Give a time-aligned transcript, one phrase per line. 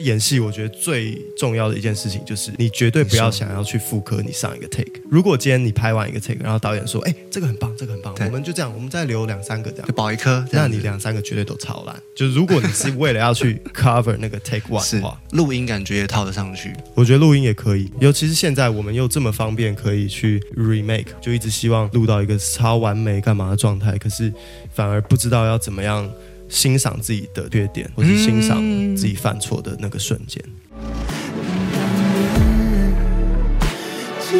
[0.00, 5.00] 演戏，我觉得最重要的一件事情就是，你绝对不要想要去复刻你上一个 take。
[5.10, 9.92] 如果今天你拍完一个 take，然后导演说：“哎，这个很棒，这个很棒，我们就这样，我们再留两三个这样就。
[9.92, 12.02] 保一颗，”这那你两三个绝对都超烂。
[12.14, 16.72] 就是如果你是为了要去 cover 那个 take one 的话，录音感觉也套得上去。
[16.94, 24.32] 我觉得录音也可以，尤其是现在我们又这么方便，可以去 remake，就一直希望录到一个超完美干嘛的状态，可是
[24.72, 26.08] 反而不知道要怎么样
[26.50, 28.60] 欣赏自己的缺点，或是欣赏
[28.94, 30.44] 自己犯错的那个瞬间。
[34.20, 34.36] 只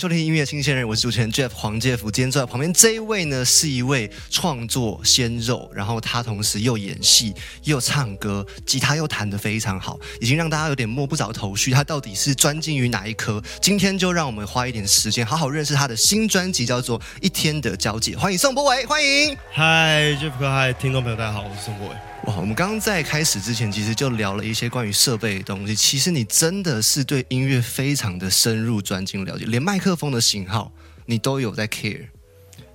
[0.00, 2.10] 收听音乐新鲜人，我是主持人 Jeff 黄介甫。
[2.10, 13.42] 今天坐在旁边这一位呢，是一位创作鲜肉，然后他同时又演戏又唱歌，吉他又弹得非常好，已经让大家有点摸不着头绪，他到底是专精于哪一科？
[13.60, 18.12] 今天就让我们花一点时间，好好认识他的新专辑，叫做《一天的交界》。
[18.18, 19.36] 欢迎宋博伟，欢迎。
[19.52, 21.94] 嗨，Jeff 哥，嗨，听众朋友，大家好，我是宋博伟。
[22.26, 25.74] 哇，我们刚刚在开始之前，其实就聊了一些关于设备的东西。
[25.74, 30.70] 其实你真的是对音乐非常的深入专精了解，连麦克风的型号
[31.06, 32.08] 你都有在 care。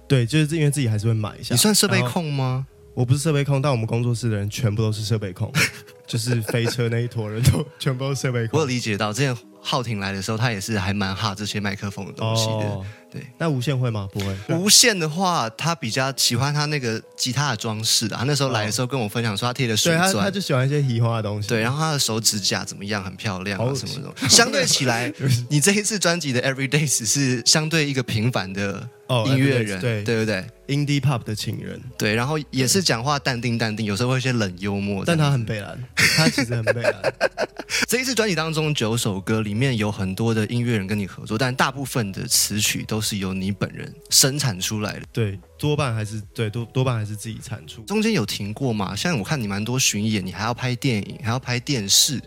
[0.07, 1.53] 对，就是因为自己还是会买一下。
[1.53, 2.01] 你算设备？
[2.01, 2.65] 控吗？
[2.95, 5.51] 我不是设备控，但我们工作室的人全部都是设备控，
[6.07, 8.65] 就是飞车那一坨人都全部都是设备控我有。
[8.65, 9.35] 理解到，之前
[9.67, 12.69] 浩廷来的时候，他也是还蛮哈这些麦克风的东西的。
[12.69, 14.07] 哦，对，那无线会吗？
[14.13, 14.37] 不会。
[14.49, 18.15] 无线的话，他比较喜欢他那个吉他的装饰的。
[18.15, 20.29] 他那时候来的时候跟我分享说，他贴的水钻他，他。
[20.29, 21.47] 就喜欢一些移花的东西。
[21.47, 23.03] 对，然后他的手指甲怎么样？
[23.03, 24.29] 很漂亮啊，好什么的。
[24.29, 25.11] 相对起来，
[25.49, 35.03] 你这一次专辑的 Everydays 是相对一个平凡的哦音乐人，对对不对？indie pop 的情人，对，然后也是讲话淡定淡定，有时候会有一些冷幽默。
[35.03, 35.81] 但他很北蓝，
[36.17, 36.93] 他其实很北蓝。
[37.87, 45.05] 这一次专辑当中九首歌里面有很多的音乐人跟你合作，但大部分的词曲都是由你本人生产出来的。
[45.13, 47.81] 对，多半还是对多多半还是自己产出。
[47.83, 48.95] 中间有停过吗？
[48.95, 52.21] 像我看你蛮多巡演，你还要拍电影，还要拍电视。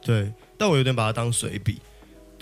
[0.00, 1.80] 对，但我有点把它当随笔，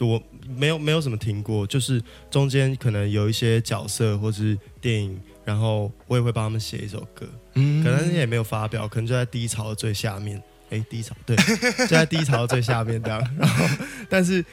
[0.01, 10.43] 我没有没有什么停过，就是中间可能有一些角色或是电影，然后我也会帮他们写一首歌，嗯可能也没有发表，可能就在低潮的最下面。
[10.73, 13.21] 哎，低潮对，就在低潮的最下面这样。
[13.39, 13.67] 然后，
[14.09, 14.45] 但是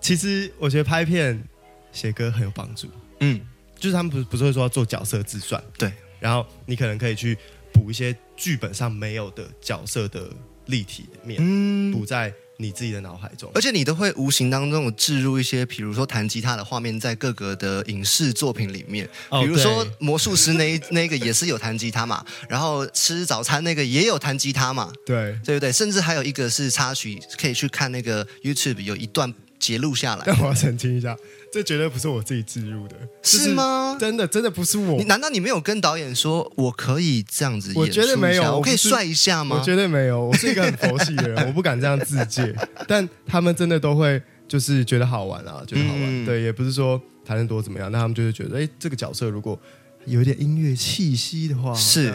[0.00, 1.42] 其实我觉得拍片
[1.90, 2.88] 写歌很有帮助。
[3.20, 3.40] 嗯，
[3.76, 7.36] 就是他们不是不是会说要做角色自传，对，然后你可能可以去
[7.72, 10.30] 补一些剧本上没有的角色的
[10.66, 13.50] 立体面，嗯补在你自己的脑海中。
[13.54, 25.72] 而且你都会无形当中有置入一些，比如说弹吉他的画面在各个的影视作品里面，哦比如说魔术师那一 那个也是有弹吉他嘛，然后吃早餐那个也有弹吉他嘛，对，对不对？
[25.72, 29.32] 甚至还有一个是插曲，可以去看那个 YouTube 有一段
[29.64, 31.16] 截录下来，但我要澄清一下，
[31.50, 33.96] 这绝对不是我自己置入的，是吗？
[33.98, 37.88] 真的真的不是我你，难道你没有跟导演说我可以这样子演我？
[37.88, 39.56] 觉得没有我可以帅一下吗？
[39.58, 42.54] 我绝对没有，我是一个很佛系的人， 我不敢这样自介，
[42.86, 49.58] 但他们真的都会就是觉得好玩啊，觉得好玩，嗯对，也不是说谈得多怎么样，那他们就是觉得，哎，这个角色如果
[50.04, 52.12] 有一点音乐气息的话，是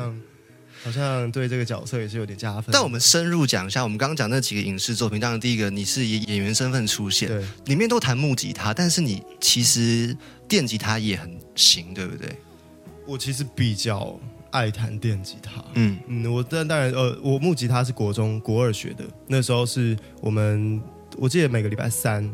[0.84, 2.72] 好像对这个角色也是有点加分。
[2.72, 7.44] 但我们深入讲一下，我们刚刚讲那几个影视作品，当然第一个你是以演员身份出现，对。
[7.66, 10.16] 里面都弹木吉他，但是你其实
[10.48, 12.30] 电吉他也很行，对不对？
[13.06, 14.20] 我其实比较
[14.52, 20.82] 爱弹电吉他，嗯，嗯，我但当然呃，我木吉他是国中国二学的，那时候是我们
[21.18, 22.32] 我记得每个礼拜三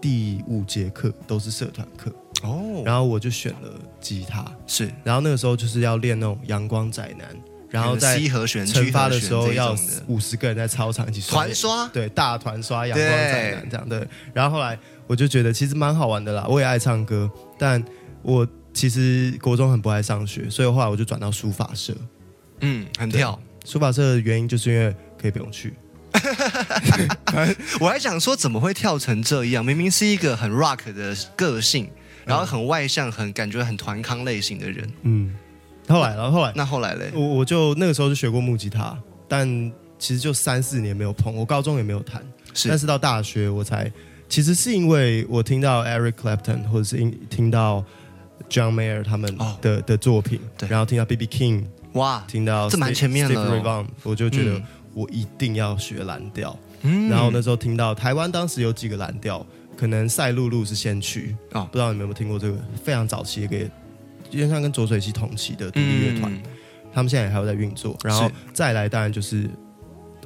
[0.00, 2.12] 第五节课都是社团课，
[2.42, 2.82] 哦。
[2.84, 7.28] 然后我就选了吉他，是，然后那个时候就是要练那种阳光宅男，
[7.70, 8.28] 然后在 G
[8.90, 14.06] 罚的时候要五十个人在操场一起刷团刷，对，大团刷阳光宅男这样对。
[14.32, 17.82] 然后后来我就觉得其实蛮好玩的啦，我也爱唱歌，但
[18.22, 21.94] 我其实国中很不爱上学，所以后来我就转到书法社。
[22.60, 23.38] 嗯，很跳。
[23.64, 25.74] 书法社的原因就是因为可以不用去，
[27.80, 29.62] 我还想说，怎么会跳成这样？
[29.62, 31.90] 明明是一个很 rock 的个性，
[32.24, 34.90] 然后很外向、很感觉很团康类型的人。
[35.02, 35.34] 嗯。
[35.88, 37.10] 后来，然后后来，那后来嘞？
[37.14, 38.96] 我我就那个时候就学过木吉他，
[39.26, 42.22] 但其实就三四年没有碰，我高中也没有弹，
[42.54, 42.68] 是。
[42.68, 43.90] 但是到大学我才，
[44.28, 47.84] 其实是因为我听到 Eric Clapton 或者是因听到
[48.48, 49.56] John Mayer 他们哦。
[49.60, 50.68] 的、的作品，对。
[50.68, 51.26] 然后听到 B.B.
[51.26, 53.84] King，哇，听到这蛮前面了。
[54.02, 54.62] 我就觉得嗯。
[54.94, 56.58] 我一定要学蓝调。
[56.82, 57.08] 嗯。
[57.08, 59.44] 然后那时候听到台湾当时有几个蓝调，
[59.76, 61.68] 可能赛璐璐是先驱哦。
[61.70, 63.70] 不知道你们有没有听过这个非常早期的一个，
[64.30, 66.32] 有点像跟浊水溪同期的独立乐团。
[66.32, 66.42] 嗯
[66.90, 67.96] 他们现在也还有在运作。
[68.02, 69.48] 然后再来，当然就是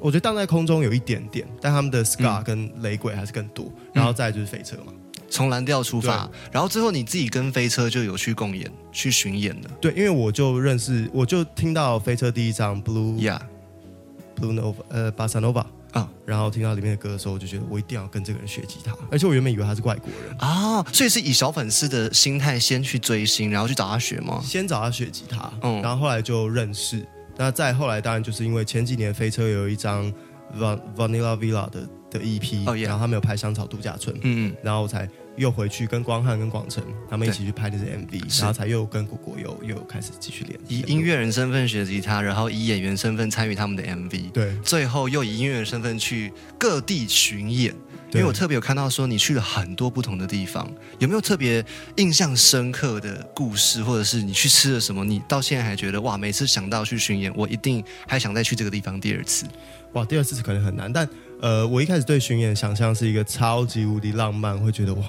[0.00, 3.70] 我觉得荡在空中有一点点，但他们的 ska 嗯跟雷鬼还是更多。
[3.92, 4.92] 然后再来就是飞车嘛，
[5.28, 9.68] 从蓝调出发，然后最后你自己跟飞车就有去共演、去巡演的。
[9.80, 24.40] 对，因为我就认识，我就听到飞车第一张 Blue Yeah，Blue Nova 呃巴萨 Nova 啊然后听到里面的歌的时候，我就觉得我一定要跟这个人学吉他，而且我原本以为他是外国人，啊，所以是以小粉丝的心态先去追星，然后去找他学吗？
[24.44, 25.80] 先找他学吉他，嗯。
[25.82, 27.06] 然后后来就认识。
[27.36, 30.12] 那再后来当然就是因为前几年飞车有一张
[30.58, 44.56] Van Vanilla Villa 的的 EP，、哦然后他们有拍香草度假村，嗯，然后我才又回去跟光汉跟广成他们一起去拍那支 MV，然后才又跟果果又又开始继续练以音乐人身份学吉他，然后以演员身份参与他们的 MV，对。
[44.62, 47.74] 最后又以音乐人身份去各地巡演。
[48.14, 51.64] 因为我特别有看到说你去了很多不同的地方，有没有特别
[51.96, 59.46] 印象深刻的故事，或者是你去吃了什么，你到现在还觉得哇，每次想到去巡演，我一定还想再去这个地方第二次。
[59.94, 61.08] 哇，第二次可能很难，但
[61.40, 65.02] 呃，我一开始对巡演想象是一个超级无敌浪漫，会觉得哇，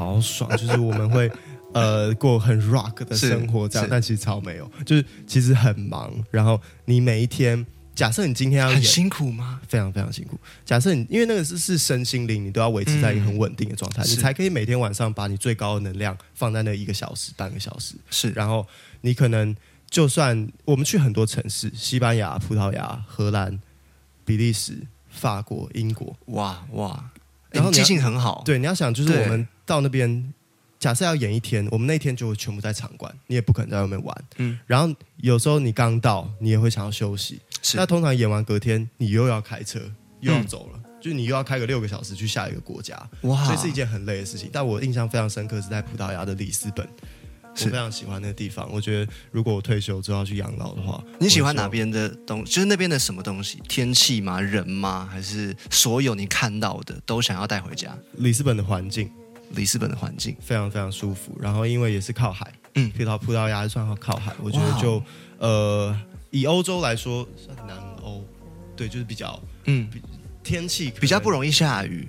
[0.00, 1.30] 好爽，就是我们会
[1.74, 7.64] 呃过很 rock 的生活这样，但其实超没有，就是其实很忙，然后你每一天，
[7.94, 9.60] 假设你今天要演，很辛苦吗？
[9.68, 10.38] 非常非常辛苦。
[10.64, 17.94] 假设你因为那个是是身心灵，你都要维持在一个很稳定的状态，嗯你才可以每天晚上把你最高的能量放在那一个小时、半个小时。
[18.10, 18.66] 是，然后
[19.02, 19.54] 你可能
[19.88, 23.60] 就算我们去很多城市，西班牙、葡萄牙、荷兰、
[24.24, 27.10] 比利时、法国、英国，哇哇，
[27.50, 30.34] 然后记性很好，对，你要想就是我们到那边。
[30.80, 34.24] 假设要演一天，我们那天就会全部在场馆，你也不可能在外面玩。
[34.38, 37.38] 嗯，然后有时候你刚到，你也会想要休息。
[37.60, 39.78] 是那通常演完隔天，你又要开车，
[40.20, 44.48] 又要嗯走了，就你又要开个六个小时去下一个国家，哇，所以是一件很累的事情。
[44.50, 46.88] 但我印象非常深刻是在葡萄牙的里斯本，
[47.42, 48.66] 我是非常喜欢那个地方。
[48.72, 51.68] 我觉得如果我退休之后要去养老的话，你喜欢哪？
[51.68, 52.42] 边的东？
[52.42, 53.62] 就是那边的什么东西？
[53.68, 54.40] 天气吗？
[54.40, 55.06] 人吗？
[55.12, 57.94] 还是所有你看到的都想要带回家？
[58.14, 59.10] 里斯本的环境
[59.50, 62.90] 里斯本的环境，非常非常舒服，然后因为也是靠海，嗯。
[62.90, 65.02] 葡萄葡萄牙算靠海，我觉得就
[65.38, 65.96] 呃
[66.30, 68.24] 以欧洲来说算南欧，
[68.76, 69.88] 对，就是比较嗯，
[70.42, 72.08] 天气比较不容易下雨，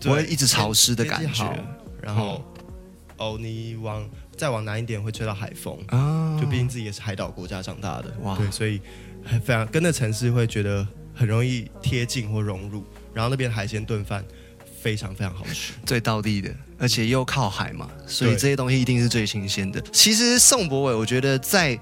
[0.00, 1.44] 不会一直潮湿的感觉。
[2.02, 2.42] 然后
[3.18, 6.38] 哦，你往再往南一点会吹到海风，啊。
[6.40, 8.36] 就毕竟自己也是海岛国家长大的，哇。
[8.36, 8.80] 对，所以
[9.22, 12.82] 很非常跟那城市会觉得很容易贴近或融入。
[13.12, 14.24] 然后那边海鲜炖饭
[14.80, 19.80] 非常非常好吃，最道地的，而且又靠海嘛，所以这些东西一定是最新鲜的。
[19.92, 21.78] 其实宋博伟，我觉得在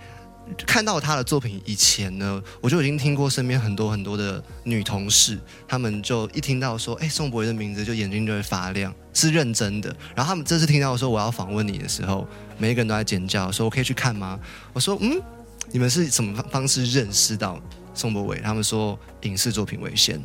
[0.67, 9.95] 看到他的作品以前呢，我就已经听过身边很多很多的女同事，她们就一听到说，哎，宋博伟的名字，就眼睛就会发亮，是认真的。
[10.17, 14.41] 然后他们这次听到说我要访问你的时候，每一个人都在尖叫，说我可以去看吗？
[14.73, 15.21] 我说，嗯，
[15.71, 17.61] 你们是什么方式认识到
[17.95, 18.41] 宋博伟？
[18.41, 20.21] 他们说影视作品为先。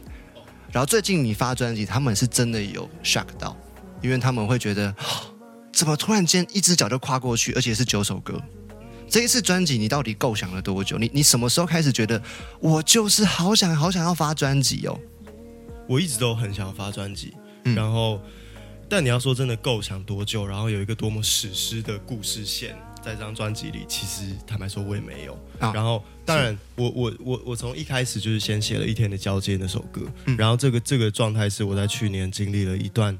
[0.73, 3.55] 然后最近你发专辑，他们是真的有 shock 到，
[4.01, 5.31] 因为他们会觉得，哦
[5.71, 8.41] 怎么突然间一只脚就跨过去，而且是九首歌。
[9.07, 10.97] 这一次专辑你到底构想了多久？
[10.97, 12.19] 你你什么时候开始觉得
[12.59, 14.99] 我就是好想好想要发专辑哦？
[15.87, 17.35] 我一直都很想发专辑，
[17.65, 18.19] 嗯然后
[18.89, 25.33] 但你要说真的构想多久，然后有一个多么史诗的故事线在这张专辑里，其实坦白说我也没有。
[25.59, 33.17] 啊然后当然我我我我从一开始就是先写了一天的交接那首歌，嗯然后这个这个状态是我在去年经历了一段。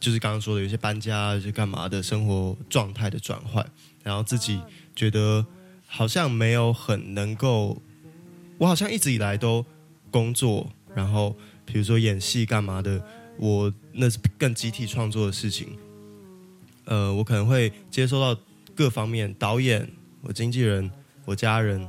[0.00, 3.66] 就是刚刚说的，有些搬家、有些干嘛的生活状态的转换，
[4.02, 4.60] 然后自己
[4.94, 5.46] 觉得
[5.86, 7.80] 好像没有很能够，
[8.58, 9.64] 我好像一直以来都
[10.10, 11.34] 工作，然后
[11.64, 13.02] 比如说演戏干嘛的，
[13.38, 15.68] 我那是更集体创作的事情。
[16.84, 18.38] 呃，我可能会接收到
[18.74, 19.88] 各方面导演、
[20.20, 20.90] 我经纪人、
[21.24, 21.86] 我家人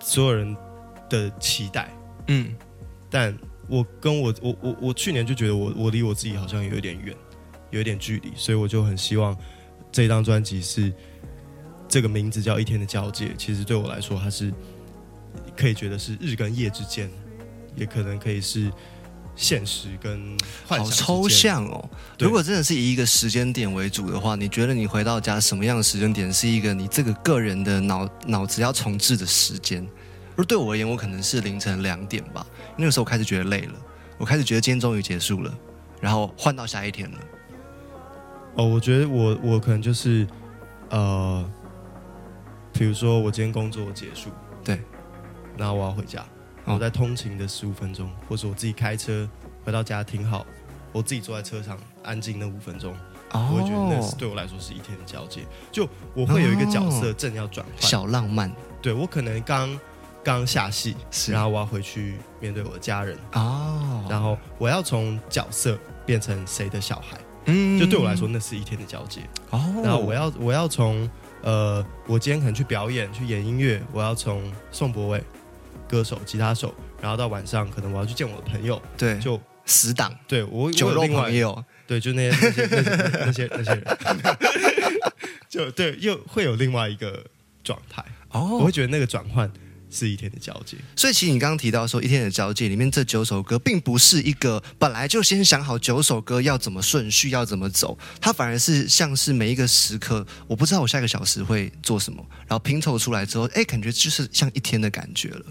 [0.00, 0.56] 所有人
[1.10, 1.92] 的期待，
[2.28, 2.54] 嗯，
[3.10, 3.36] 但
[3.68, 7.14] 我跟我我我我去年就觉得我我离我自己好像有一点远，
[7.70, 9.36] 有一点距离，所以我就很希望
[9.92, 10.92] 这张专辑是
[11.88, 14.52] 这个名字叫《一天的交界》，其实对我来说，它是
[15.56, 17.10] 可以觉得是日跟夜之间，
[17.76, 18.70] 也可能可以是
[19.38, 21.28] 现实跟幻想好抽。
[21.28, 21.88] 象哦。
[22.18, 29.86] 如果真的是以一个时间点为主的话，你觉得你回到家什么样的时间点是一个你这个个人的脑脑子要重置的时间？
[30.36, 33.74] 而对我而言，我可能是凌晨两点吧，那个时候我开始觉得累了，
[34.18, 35.52] 我开始觉得今天终于结束了，
[36.00, 37.18] 然后换到下一天了。
[38.54, 40.26] 哦，我觉得我我可能就是
[40.90, 41.48] 呃，
[42.72, 44.30] 比如说我今天工作结束，
[44.64, 44.80] 对，
[45.56, 46.24] 然后我要回家，
[46.68, 46.74] 哦。
[46.74, 49.28] 我在通勤的十五分钟，或是我自己开车
[49.64, 50.46] 回到家停好，
[50.92, 52.94] 我自己坐在车上安静那五分钟，
[53.32, 55.42] 哦我会觉得那是对我来说是一天的交接。
[55.72, 58.50] 就我会有一个角色正要转换，小浪漫。
[58.80, 59.78] 对我可能刚
[60.22, 60.94] 刚下戏，
[61.28, 67.78] 然后我要回去面对我的家人，哦，然后我要从角色变成谁的小孩，嗯。
[67.78, 69.22] 就对我来说，那是一天的交接。
[69.50, 71.08] 哦，然后我要我要从
[71.42, 75.22] 呃，我今天可能去表演去演音乐，我要从宋博伟
[75.88, 80.14] 歌手吉他手，然后到晚上可能我要去见我的朋友，对就死党。
[80.26, 82.66] 对我酒肉朋友，对，就那些那些
[83.26, 83.84] 那些那些人，
[85.48, 87.24] 就对，又会有另外一个
[87.64, 88.04] 状态。
[88.30, 89.50] 哦，我哦会，觉得那个转换
[89.90, 90.76] 是一天的交界。
[90.94, 105.42] 所以其实你刚刚提到说一天的交界里面这九首歌，并不是一个本来就先想好九首歌要怎么顺序要怎么走，它反而是像是每一个时刻，我不知道我下个小时会做什么，然后拼凑出来之后，哎，感觉就是像一天的感觉了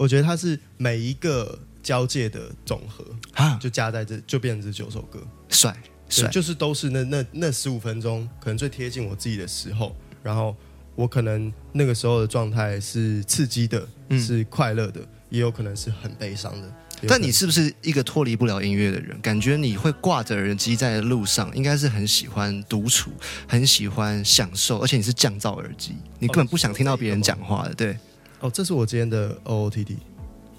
[0.00, 3.04] 我觉得它是每一个交界的总和，
[3.34, 5.20] 啊，就加在这就变成这九首歌。
[5.50, 5.76] 帅
[6.08, 10.56] 对，帅，就是都是那那那十五分钟，可能最贴近我自己的时候，然后
[10.94, 16.74] 我可能那个时候的状态是刺激的，嗯是快乐的，也有可能是很悲伤的。
[17.06, 19.20] 但你是不是一个脱离不了音乐的人？
[19.20, 23.10] 感觉你会挂着耳机在路上，应该是很喜欢独处，
[23.46, 27.98] 很喜欢享受，而且你是降噪耳机，你根本不想听到别人讲话的，对。
[28.40, 29.96] 哦，这是我今天的 OOTD，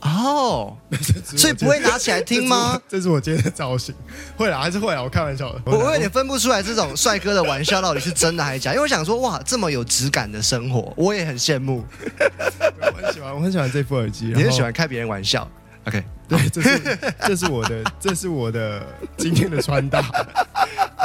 [0.02, 0.78] 哦，
[1.36, 2.80] 所以不会拿起来听吗？？
[2.88, 3.94] 这是我今天的造型，
[4.38, 5.62] 会啦，还是会啦，我开玩笑的。
[5.66, 11.84] 我我有点分不出来这种帅哥的玩笑到底是真的还是假，因为我想说，哇，这么有质感的生活，我也很羡慕。
[12.80, 14.28] 我很喜欢，我很喜欢这副耳机。
[14.28, 15.50] 你很喜欢开别人玩笑
[15.88, 16.04] ，OK？
[16.28, 18.86] 对，这是这是我的，这是我的
[19.18, 20.02] 今天的穿搭。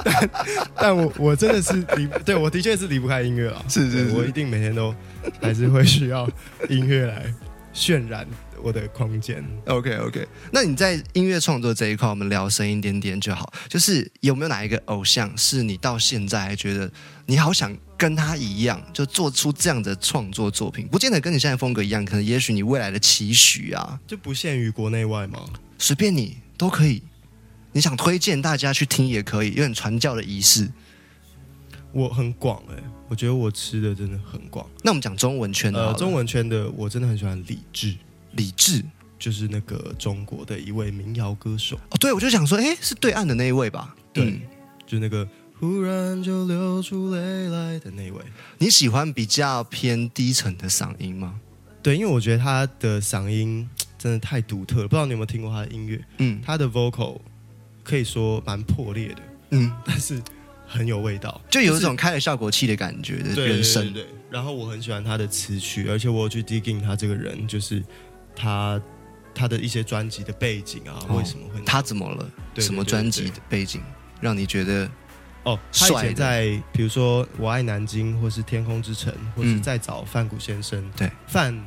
[0.04, 0.30] 但
[0.76, 3.64] 但我我真的是离，对我的确是离不开音乐啊。
[3.68, 4.94] 是是是我一定每天都
[5.40, 6.28] 还是会需要
[6.68, 7.32] 音乐来
[7.74, 8.26] 渲染
[8.62, 9.44] 我的空间。
[9.66, 13.52] OK OK，那你在音乐创作这一块，我们聊深一点点就好。
[13.68, 16.90] 就是有没有哪一个偶像是你到现在还觉得
[17.26, 20.86] 你好想跟他一样，就做出这样的创作作品？
[20.88, 25.40] 不见得跟你现在风格一样，可能也许你未来的期许啊，就不限于国内外吗？
[25.78, 27.02] 随便你都可以。
[27.76, 30.66] 你想推荐大家去听也可以，有点传教的仪式。
[31.92, 34.66] 我很广哎、我觉得我吃的真的很广。
[34.82, 37.94] 那我们讲中文圈的呃，中文圈的我真的很喜欢李志，
[38.32, 38.82] 李志
[39.18, 43.94] 就是那个中国的一位民谣歌手，哦，对，我就想说，哎，是对岸的那一位吧？
[44.10, 44.40] 对嗯
[44.86, 45.28] 就那个
[45.60, 48.22] 忽然就流出泪来的那位。
[48.56, 51.38] 你喜欢比较偏低沉的嗓音吗？
[51.82, 53.68] 对，因为我觉得他的嗓音
[53.98, 56.02] 真的太独特了，不知道你有没有听过他的音乐？
[56.18, 57.20] 嗯他的 vocal
[57.86, 60.20] 可以说蛮破裂的，嗯，但是
[60.66, 63.82] 很有味道，就有一种开了效果器的感觉的对人生。
[63.84, 67.82] 对对对然后我很喜欢他的词曲，而且我有去 digging 他这个人，就是
[68.34, 68.80] 他
[69.32, 72.24] 他的一些专辑的背景啊，哦为什么会他怎么了？
[72.52, 73.80] 对对什么专辑的背景
[74.20, 74.90] 让你觉得
[75.44, 79.62] 哦，他以前在比如说《我爱南京》或是《天空之城》，或是嗯。
[79.62, 81.08] 再找范谷先生，对。
[81.28, 81.66] 范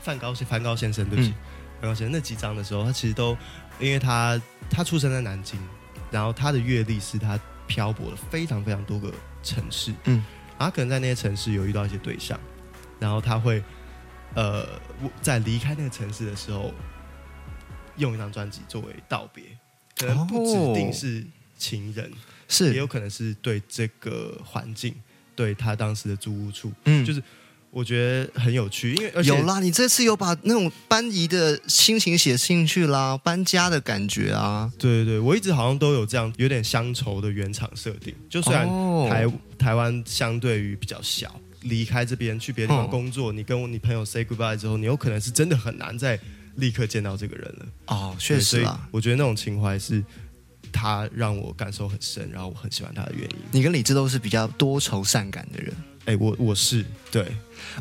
[0.00, 1.34] 范高先范高先生，对不起，嗯
[1.80, 3.36] 范高先那几张的时候，他其实都
[3.78, 4.40] 因为他
[4.70, 5.58] 他出生在南京，
[6.10, 10.24] 然后他的阅历是他漂泊了非常非常多个城市，嗯，
[10.58, 12.38] 然后他可能在那些城市有遇到一些对象，
[12.98, 13.62] 然后他会
[14.34, 14.66] 呃
[15.20, 16.72] 在离开那个城市的时候，
[17.96, 19.44] 用一张专辑作为道别，
[19.96, 21.24] 可能不指定是
[21.56, 22.12] 情人。
[22.48, 22.72] 是。
[22.72, 24.94] 也有可能是对这个环境，
[25.34, 27.04] 对他当时的租屋处，嗯。
[27.04, 27.22] 就是
[27.76, 29.60] 我觉得很有趣，因为有啦？
[29.60, 34.72] 你这次有把那种搬移的心情写进去啦，搬家的感觉啊。
[34.78, 39.26] 对对对，我一直好像都有这样有点乡愁的原厂设定，就虽然哦台、
[39.58, 46.18] 台湾相对于比较小，离开这边去别的地方哦工作，你跟你朋友 say goodbye 之后，你有可能是真的很难再
[46.54, 47.66] 立刻见到这个人了。
[47.88, 48.88] 哦，确实啦。
[48.90, 50.02] 我觉得那种情怀是
[50.72, 53.36] 他让我感受很深，然后我很喜欢他的原因。
[53.52, 55.74] 你跟李志都是比较多愁善感的人。
[56.06, 57.26] 哎，我我是对，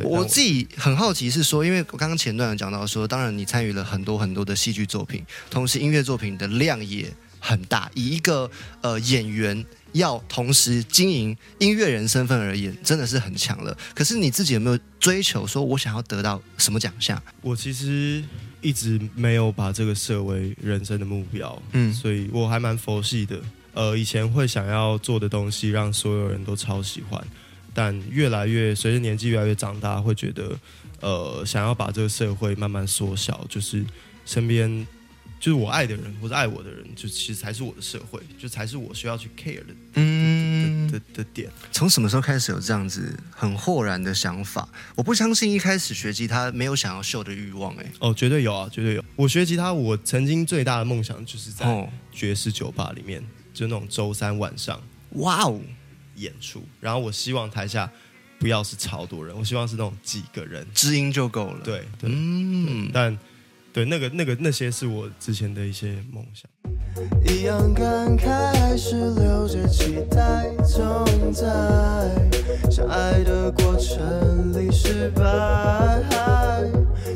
[0.01, 7.07] 我自己很好奇是说，因为我刚刚前段有讲到说，当然你参与了很多很多的戏剧作品，同时音乐作品的量也
[7.39, 7.89] 很大。
[7.93, 8.49] 以一个
[8.81, 9.63] 呃演员
[9.93, 13.77] 要同时经营音乐人身份而言，真的是很强了。
[13.93, 17.21] 可是你自己有没有追求说，我想要得到什么奖项？
[17.41, 18.23] 我其实
[18.61, 23.39] 一直没有把这个设为人生的目标，嗯所以我还蛮佛系的。
[23.73, 27.21] 呃，以前会想要做的东西，让所有人都超喜欢，
[27.75, 30.57] 但越来越随着年纪越来越长大，会觉得
[31.01, 33.85] 呃，想要把这个社会慢慢缩小，就是
[34.25, 34.87] 身边
[35.39, 41.49] 就是我爱的人或者爱我的人，就其实才是我的社会，就才是我需要去 care 的嗯的，的的点。
[41.73, 44.67] 从什么时候开始有这样子很豁然的想法？
[44.95, 49.03] 我不相信一开始学吉他没有想要秀的欲望、哎，哦，绝对有啊，绝对有。
[49.17, 53.21] 我学吉他，我曾经最大的梦想就是在哦，爵士酒吧里面，
[53.53, 55.59] 就那种周三晚上，哇哦，
[56.15, 57.89] 演出，然后我希望台下
[58.39, 63.17] 不要是超多人，我希望是那种几个人，知音就够了。，对对，嗯，但
[63.73, 66.49] 对那个那个那些是我之前的一些梦想。
[67.27, 71.43] 一样感慨，还是留着期待，总在
[72.71, 76.01] 相爱的过程里失败，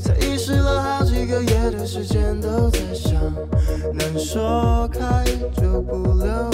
[0.01, 3.13] 才遗失了好几个夜的时间都在想，
[3.93, 5.23] 能说开
[5.55, 6.49] 就不留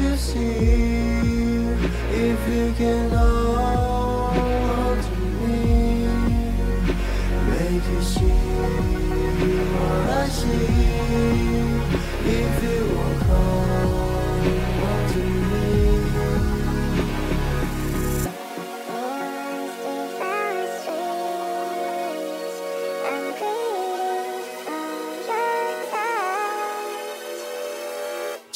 [0.00, 1.68] you see
[2.10, 3.69] if you cannot?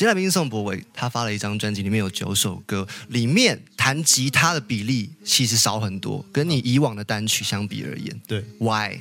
[0.04, 9.00] 下来宾是宋博伟，他发了一张专辑，里面有九首歌，里面弹吉他的比例其实少很多，跟你以往的单曲相比而言对，，Why？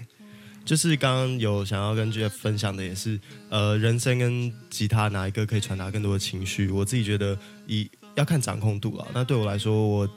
[0.66, 3.20] 就是刚刚有想要跟 Jeff 分享的，也是
[3.50, 6.70] 呃，人声跟吉他哪一个可以传达更多的情绪？
[6.70, 9.06] 我自己觉得以要看掌控度啊。
[9.14, 10.08] 那对我来说，我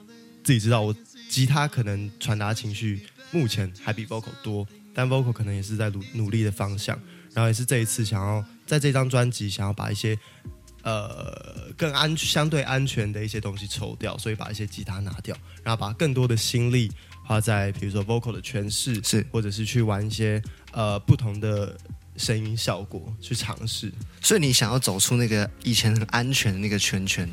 [0.43, 0.95] 自己知道，我
[1.27, 3.01] 吉他可能传达情绪
[3.31, 6.97] 目前还比 vocal 多，但 vocal 可能也是在努努力的方向。
[7.33, 10.17] 然后也是这一次想要在这张专辑想要把一些
[10.87, 16.89] 呃更安相对安全的一些东西抽掉，所以把一些吉他拿掉，然后把更多的心力
[17.25, 21.77] 花在比如说 vocal 的诠释，是或者是去玩一些呃不同的
[22.15, 23.91] 声音效果去尝试。
[24.21, 27.29] 所以你想要走出那个以前很安全的那个圈圈，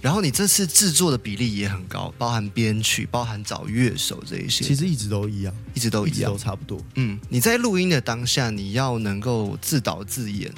[0.00, 6.36] 然后你这次制作的比例也很高，包含编曲，包含找乐手这一些，其实一直都一样，一直都一样都。
[6.36, 6.80] 差不多。
[6.96, 10.52] 嗯，你在录音的当下，你要能够自导自演，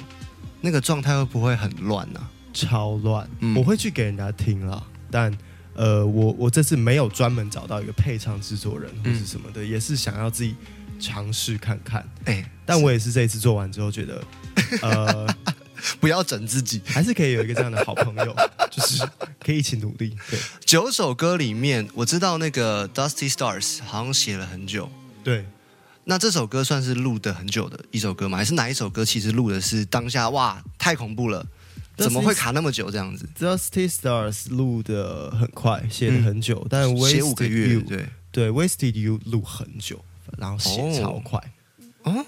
[0.59, 5.35] 那个状态会不会很乱呢、超乱，嗯我会去给人家听啦，但
[5.73, 10.55] 呃，我我这次没有专门找到一个配唱制作人或是什么的，也是想要自己
[10.99, 12.07] 尝试看看。
[12.25, 14.23] 哎，但我也是这一次做完之后觉得，
[14.81, 15.35] 呃，
[16.01, 16.81] 不要整自己。
[16.85, 18.35] 还是可以有一个这样的好朋友，
[18.69, 19.01] 就是
[19.39, 20.15] 可以一起努力。
[20.29, 24.89] 对九首歌里面，我知道那个 Dusty Stars 好像写了很久。
[25.23, 25.45] 对，
[26.03, 28.37] 那这首歌算是录的很久的一首歌吗？
[28.37, 31.45] 还是哪一首歌其实录的是当下哇太恐怖了
[31.97, 38.05] 怎么会卡那么久这样子？Dusty Stars 录的很快，写的很久，但嗯写 Wasted 五个月，You 对。
[38.31, 40.03] 对 Wasted You 录很久，
[40.37, 41.53] 然后写哦超快。
[42.03, 42.25] 哦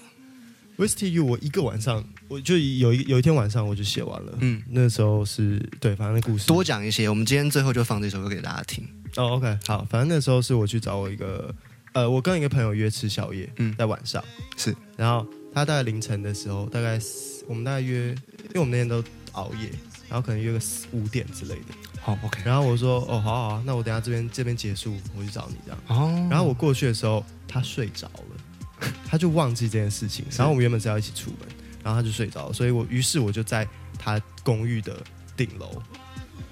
[0.76, 4.32] ，Wasted You 我一个晚上，我就有一有一天晚上我就写完了。
[4.40, 8.86] 嗯嗯，那时候是对，反正那故事多讲一些，我们今天最后就放这首歌给大家听。
[9.16, 11.54] 哦，OK，好，反正那时候是我去找我一个
[11.94, 14.22] 呃，我跟一个朋友约吃宵夜，嗯在晚上
[14.58, 19.02] 是，然后他大概凌晨的时候，大概四我们大概约，因为我们那天都
[19.34, 19.70] 熬夜，
[20.08, 21.74] 然后可能约个四五点之类的。
[22.00, 22.42] 好，OK。
[22.44, 25.80] 然后我说哦，好好啊，那我等下这边这边结束，我去找你这样。
[25.88, 30.24] 哦，然后我过去的时候，他睡着了， 他就忘记这件事情。
[30.36, 31.48] 然后我们原本是要一起出门，
[31.82, 33.66] 然后他就睡着了，所以我于是我就在
[33.98, 35.02] 他公寓的
[35.36, 35.82] 顶楼，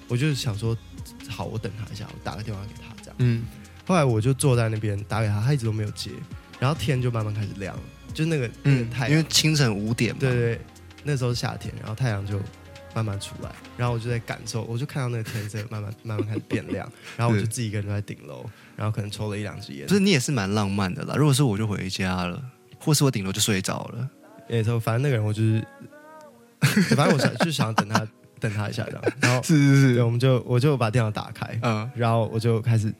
[0.09, 0.77] 我就想说，
[1.29, 3.16] 好，我等他一下，我打个电话给他这样。
[3.18, 3.45] 嗯，
[3.87, 6.11] 后来我就坐在那边打给他，他一直都没有接，
[6.59, 7.83] 然后天就慢慢开始亮了，
[8.14, 10.61] 就那个那嗯个太，阳，因为清晨五点嘛，对对对，
[11.05, 12.40] 那时候是夏天，然后太阳就
[12.94, 18.44] 慢慢出来，然后我就在感受，我就看到那个天色慢慢慢慢开始变亮， 然后我就自己一个人在顶楼，
[18.76, 21.14] 然后可能抽了一两支烟不，是你也是蛮浪漫的啦。
[21.16, 22.42] 如果是我就回家了，
[22.78, 24.09] 或是我顶楼就睡着了。
[24.48, 25.64] 也说反正那个人我就是，
[26.94, 28.07] 反正我想就是想等他
[28.38, 32.92] 等他一下这样，然后 是是是，我们就我就把电脑打开，嗯然后我就开始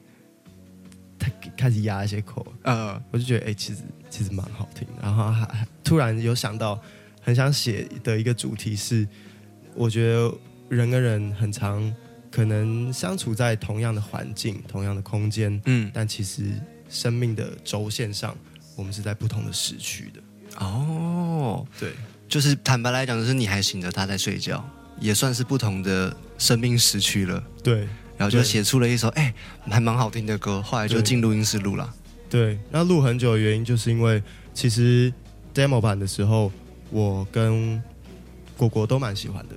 [1.19, 6.79] 他开始压一些口，呃，我就觉得哎、其实其实蛮好听的，然后还还突然有想到
[7.21, 9.07] 很想写的一个主题是，
[9.75, 10.33] 我觉得
[10.69, 11.93] 人跟人很常
[12.31, 16.51] 可能相处在同样的环境、同样的空间，嗯，但其实
[16.89, 18.35] 生命的轴线上，
[18.75, 20.65] 我们是在不同的时区的。
[20.65, 21.91] 哦，对
[22.27, 24.63] 就是坦白来讲，就是你还醒着，他在睡觉。
[24.99, 27.79] 也算是不同的生命时区了，对
[28.15, 29.33] 然后就对写出了一首哎、
[29.67, 31.91] 还蛮好听的歌，后来就对进录音室录了。
[32.29, 32.59] 对。
[32.69, 34.21] 那录很久的原因，就是因为
[34.53, 35.11] 其实
[35.51, 36.51] demo 版的时候，
[36.91, 37.81] 我跟
[38.57, 39.55] 果果都蛮喜欢的，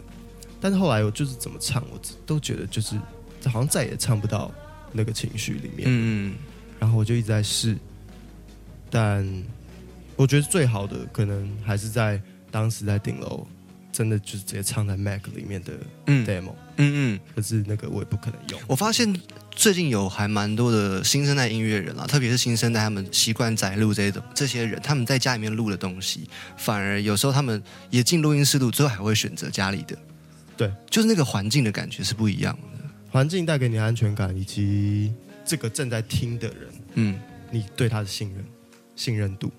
[0.61, 2.97] 但是后来我就是怎么唱，我都觉得就是
[3.45, 4.51] 好像再也唱不到
[4.93, 5.83] 那个情绪里面。
[5.87, 6.35] 嗯嗯，
[6.79, 7.77] 然后我就一直在试，
[8.91, 9.45] 但
[10.17, 13.47] 我觉得最好的可能还是在当时在顶楼，
[13.97, 15.73] 真的就是直接唱在 Mac 里面的
[16.07, 18.61] 嗯 demo，、嗯嗯，可是那个我也不可能用。
[18.67, 19.11] 我发现
[19.51, 26.29] 最近有还蛮多的新生代音乐人啊，特别是新生代，他们习惯宅录这种这些人，他们在家里面录的东西，
[26.59, 29.97] 反而有时候他们也进录音室录，最后还会选择家里的。
[30.59, 32.91] 对，就是那个环境的感觉是不一样的。
[33.09, 35.11] 环境带给你安全感，以及
[35.43, 37.19] 这个正在听的人，嗯，
[37.51, 38.45] 你对他的信任、
[38.95, 39.51] 信任度，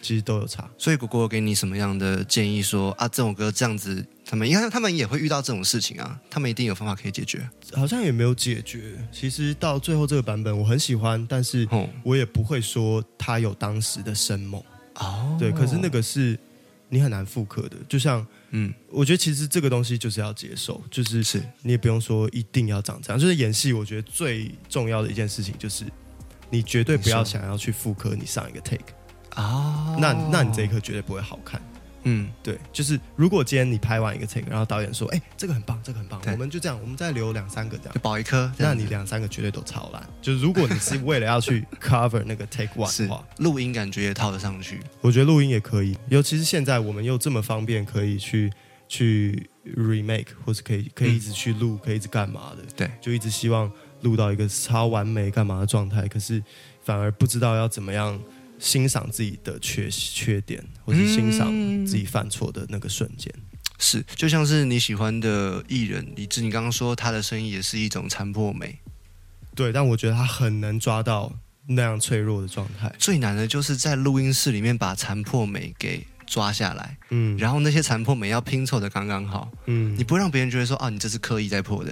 [0.00, 0.68] 其实都有差。
[0.78, 7.48] 所以果果给你什么样的建议说啊，这首歌这样子，他们应该他们也会遇到这种事情啊，他们一定有方法可以解决。
[7.74, 8.94] 好像也没有解决。
[9.12, 14.62] 其实到最后这个版本我很喜欢，但是哦我也不会说他有当时的生猛。
[14.94, 16.38] 哦对，可是那个是
[16.88, 18.26] 你很难复刻的，就像。
[18.52, 23.20] 嗯我觉得其实这个东西就是要接受，就是是你也不用说一定要长这样。
[23.20, 25.84] 就是演戏，我觉得最重要的一件事情就是，
[26.50, 28.80] 你绝对不要想要去复刻你上一个 take，、
[29.34, 31.60] 啊，那那你这一刻绝对不会好看。
[32.04, 38.00] 嗯对，就是如果今天你拍完一个 take，然后导演说，哎、这个很棒，这个很棒，我们就这样，我们再留两三个这样就。
[38.00, 40.02] 保一颗，那你两三个绝对都超烂。
[40.22, 44.80] 就是如果你是为了要去 cover 那个 take one 的话，录音感觉也套得上去。
[45.02, 48.50] 我觉得录音也可以，尤其是现在我们又这么方便，可以去
[48.88, 52.64] 去 remake，或是可以可以一直去录，可以一直干嘛的。
[52.74, 56.42] 对，就一直希望录到一个超完美干嘛的状态，可是
[56.82, 58.18] 反而不知道要怎么样
[58.60, 61.50] 欣赏自己的缺缺点，或是欣赏
[61.84, 63.32] 自己犯错的那个瞬间。
[63.78, 68.78] 是，就像是你喜欢的艺人李志，你刚刚说他的声音也是一种残破美，
[69.54, 71.32] 对，但我觉得他很难抓到
[71.66, 72.94] 那样脆弱的状态。
[72.98, 81.90] 最难的就是在录音室里面把残破美给抓下来，嗯，然后那些残破美要拼凑的刚刚好，嗯你，不会让别人觉得说啊，你这是刻意在破的。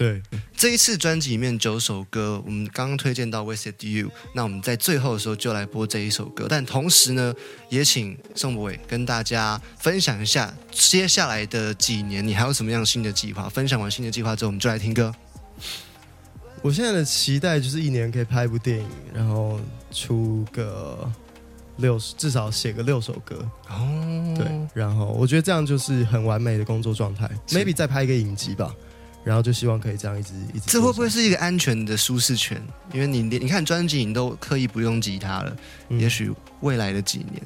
[0.00, 0.22] 对，
[0.56, 6.46] 这一次专辑里面九首歌，我们刚刚推荐到《Wasted You》，那我们在最后的时候就来播这一首歌。
[6.48, 7.34] 但同时呢，
[7.68, 13.46] 也请宋博伟跟大家分享一下接下来的几年你还有什么样新的计划。
[13.50, 15.14] 分享完新的计划之后，我们就来听歌。
[16.62, 19.60] 我现在的期待就是一年可以拍一部电影，然后
[19.92, 21.12] 出个
[21.76, 23.46] 六十，至少写个六首歌。
[23.68, 27.30] 哦，对，然后我觉得这样就是很完美的工作状态。
[27.48, 28.74] maybe 再拍一个影集吧，
[29.24, 30.66] 然后就希望可以这样一直一直。
[30.66, 31.08] 这会不会？
[31.08, 32.60] 是一个安全的舒适圈？
[32.92, 35.56] 因为你连你看专辑你都刻意不用吉他了，
[35.88, 37.42] 嗯也许未来的几年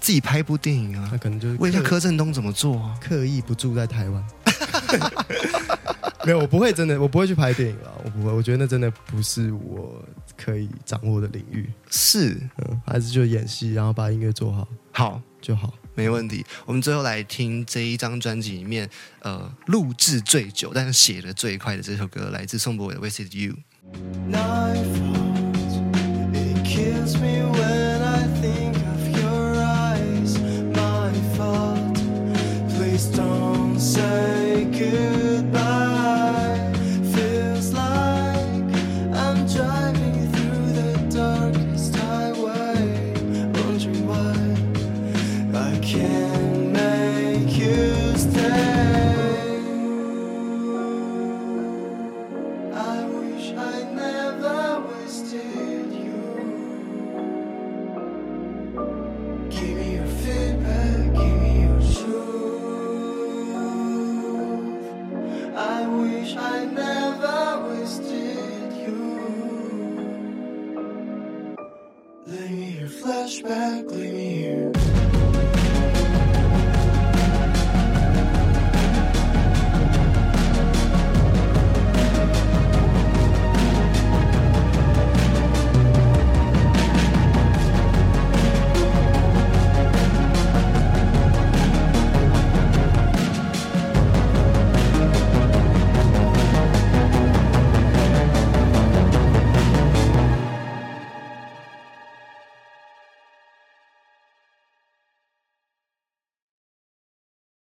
[0.00, 2.98] 自己拍一部电影啊那，可能就是问一下柯震东怎么做啊？
[3.00, 4.24] 刻意不住在台湾。
[6.24, 8.32] 没有，我不会真的，我不会去拍电影了，我不会。
[8.32, 10.00] 我觉得那真的不是我
[10.36, 11.68] 可以掌握的领域。
[11.90, 15.74] 是，嗯，还是就演戏，然后把音乐做好好，就好。
[15.94, 16.44] 没问题。
[16.64, 18.88] 我们最后来听这一张专辑里面，
[19.20, 23.54] 呃，录制最久但是写的最快的这首歌，来自宋博伟的《Wasted You》。